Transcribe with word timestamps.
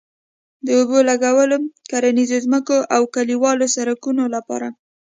د 0.65 0.67
اوبه 0.79 0.99
لګولو، 1.09 1.57
کرنيزو 1.91 2.37
ځمکو 2.45 2.77
او 2.95 3.01
کلیوالو 3.15 3.65
سړکونو 3.75 4.23
لپاره 4.35 4.67